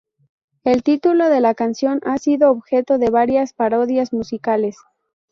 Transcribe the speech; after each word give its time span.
El 0.63 0.81
título 0.81 1.29
de 1.29 1.41
la 1.41 1.53
canción 1.53 2.01
ha 2.05 2.17
sido 2.17 2.49
objeto 2.49 2.97
de 2.97 3.11
varias 3.11 3.53
parodias 3.53 4.13
musicales. 4.13 4.77